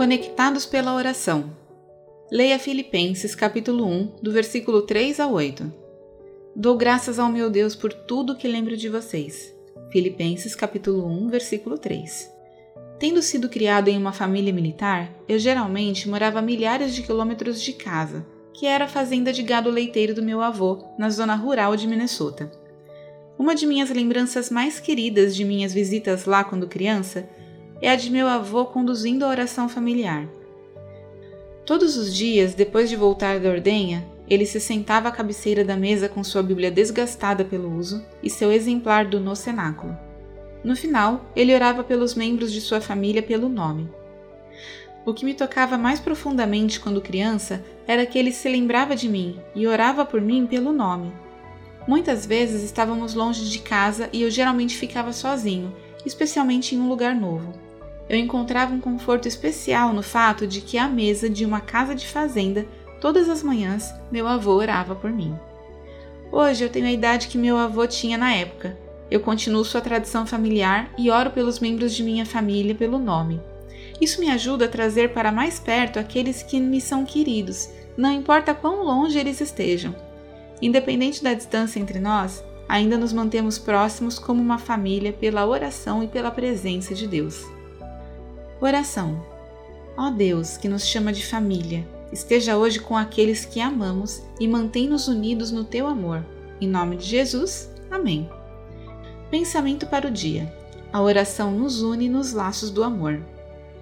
[0.00, 1.54] Conectados pela oração.
[2.32, 5.70] Leia Filipenses capítulo 1, do versículo 3 a 8.
[6.56, 9.54] Dou graças ao meu Deus por tudo que lembro de vocês.
[9.92, 12.32] Filipenses capítulo 1, versículo 3.
[12.98, 17.74] Tendo sido criado em uma família militar, eu geralmente morava a milhares de quilômetros de
[17.74, 18.24] casa,
[18.54, 22.50] que era a fazenda de gado leiteiro do meu avô, na zona rural de Minnesota.
[23.38, 27.28] Uma de minhas lembranças mais queridas de minhas visitas lá quando criança
[27.82, 30.28] é a de meu avô conduzindo a oração familiar.
[31.64, 36.08] Todos os dias, depois de voltar da ordenha, ele se sentava à cabeceira da mesa
[36.08, 39.96] com sua Bíblia desgastada pelo uso e seu exemplar do No Cenáculo.
[40.62, 43.88] No final, ele orava pelos membros de sua família pelo nome.
[45.06, 49.40] O que me tocava mais profundamente quando criança era que ele se lembrava de mim
[49.54, 51.10] e orava por mim pelo nome.
[51.88, 55.74] Muitas vezes estávamos longe de casa e eu geralmente ficava sozinho,
[56.04, 57.69] especialmente em um lugar novo
[58.10, 62.08] eu encontrava um conforto especial no fato de que à mesa de uma casa de
[62.08, 62.66] fazenda,
[63.00, 65.32] todas as manhãs, meu avô orava por mim.
[66.32, 68.76] Hoje eu tenho a idade que meu avô tinha na época.
[69.08, 73.40] Eu continuo sua tradição familiar e oro pelos membros de minha família pelo nome.
[74.00, 78.52] Isso me ajuda a trazer para mais perto aqueles que me são queridos, não importa
[78.52, 79.94] quão longe eles estejam.
[80.60, 86.08] Independente da distância entre nós, ainda nos mantemos próximos como uma família pela oração e
[86.08, 87.59] pela presença de Deus.
[88.62, 89.24] Oração.
[89.96, 95.08] Ó Deus, que nos chama de família, esteja hoje com aqueles que amamos e mantém-nos
[95.08, 96.22] unidos no teu amor.
[96.60, 97.70] Em nome de Jesus.
[97.90, 98.28] Amém.
[99.30, 100.54] Pensamento para o dia.
[100.92, 103.22] A oração nos une nos laços do amor.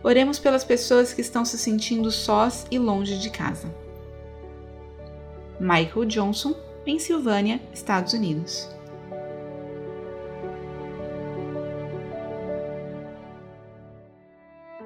[0.05, 3.69] Oremos pelas pessoas que estão se sentindo sós e longe de casa.
[5.59, 8.69] Michael Johnson, Pensilvânia, Estados Unidos.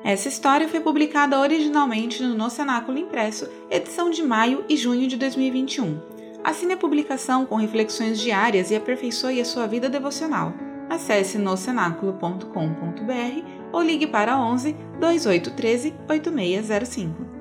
[0.05, 5.17] Essa história foi publicada originalmente no No Cenáculo Impresso, edição de maio e junho de
[5.17, 6.01] 2021.
[6.43, 10.53] Assine a publicação com reflexões diárias e aperfeiçoe a sua vida devocional.
[10.91, 17.32] Acesse nocenáculo.com.br ou ligue para 11 2813 8605.